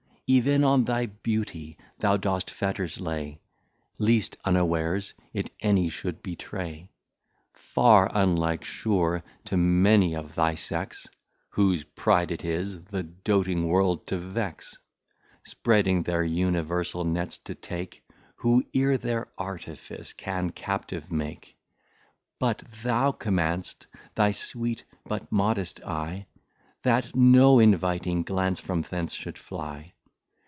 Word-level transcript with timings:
Even 0.33 0.63
on 0.63 0.85
thy 0.85 1.07
Beauty 1.07 1.77
thou 1.99 2.15
dost 2.15 2.49
Fetters 2.49 3.01
lay, 3.01 3.41
Least, 3.97 4.37
unawares, 4.45 5.13
it 5.33 5.49
any 5.59 5.89
should 5.89 6.23
betray. 6.23 6.87
Far 7.51 8.09
unlike, 8.13 8.63
sure, 8.63 9.23
to 9.43 9.57
many 9.57 10.15
of 10.15 10.35
thy 10.35 10.55
Sex, 10.55 11.05
Whose 11.49 11.83
Pride 11.83 12.31
it 12.31 12.45
is, 12.45 12.81
the 12.85 13.03
doting 13.03 13.67
World 13.67 14.07
to 14.07 14.17
vex; 14.17 14.77
Spreading 15.43 16.03
their 16.03 16.23
Universal 16.23 17.03
Nets 17.03 17.37
to 17.39 17.53
take 17.53 18.01
Who 18.37 18.63
e're 18.73 18.95
their 18.95 19.27
artifice 19.37 20.13
can 20.13 20.51
captive 20.51 21.11
make. 21.11 21.57
But 22.39 22.63
thou 22.83 23.11
command'st 23.11 23.85
thy 24.15 24.31
Sweet, 24.31 24.85
but 25.05 25.29
Modest 25.29 25.83
Eye, 25.83 26.27
That 26.83 27.13
no 27.17 27.59
Inviting 27.59 28.23
Glance 28.23 28.61
from 28.61 28.81
thence 28.83 29.11
should 29.11 29.37
fly. 29.37 29.91